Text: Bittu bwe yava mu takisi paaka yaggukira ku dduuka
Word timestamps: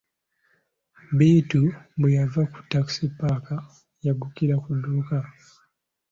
Bittu 1.17 1.61
bwe 1.99 2.09
yava 2.17 2.41
mu 2.51 2.61
takisi 2.71 3.05
paaka 3.19 3.55
yaggukira 4.05 4.55
ku 4.63 4.69
dduuka 4.77 5.17